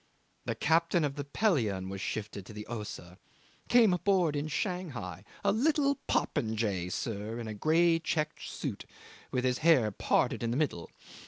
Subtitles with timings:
[0.45, 3.19] The captain of the Pelion was shifted into the Ossa
[3.69, 8.87] came aboard in Shanghai a little popinjay, sir, in a grey check suit,
[9.29, 10.89] with his hair parted in the middle.